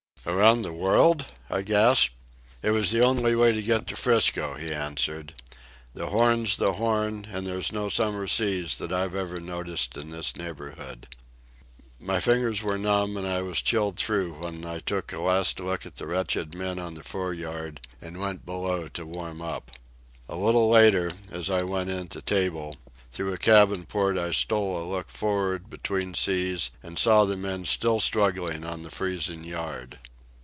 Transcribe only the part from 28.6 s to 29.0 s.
on the